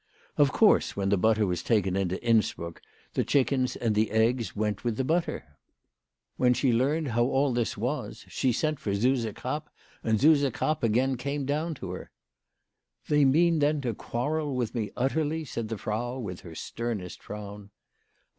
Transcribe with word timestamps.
Of 0.35 0.51
course 0.51 0.95
when 0.97 1.09
the 1.09 1.15
butter 1.17 1.45
was 1.45 1.61
taken 1.61 1.95
into 1.95 2.19
Innsbruck, 2.25 2.81
the 3.13 3.23
chickens 3.23 3.75
and 3.75 3.93
the 3.93 4.09
eggs 4.09 4.55
went 4.55 4.83
with 4.83 4.97
the 4.97 5.03
butter. 5.03 5.45
When 6.37 6.55
.she 6.55 6.73
learned 6.73 7.09
WHY 7.09 7.13
FRAU 7.13 7.13
FROHMANN 7.13 7.13
RAISED 7.13 7.13
HER 7.13 7.53
PRICES. 7.53 7.71
55 7.71 7.83
how 7.83 7.89
all 7.91 8.01
this 8.01 8.17
was 8.17 8.33
she 8.35 8.51
sent 8.51 8.79
for 8.79 8.95
Suse 8.95 9.25
Krapp, 9.35 9.69
and 10.03 10.19
Suse 10.19 10.49
Krapp 10.51 10.81
again 10.81 11.17
came 11.17 11.45
down 11.45 11.75
to 11.75 11.91
her." 11.91 12.09
They 13.09 13.25
mean 13.25 13.59
then 13.59 13.79
to 13.81 13.93
quarrel 13.93 14.55
with 14.55 14.73
me 14.73 14.89
utterly?" 14.97 15.45
said 15.45 15.69
the 15.69 15.77
Frau 15.77 16.17
with 16.17 16.39
her 16.39 16.55
sternest 16.55 17.21
frown. 17.21 17.69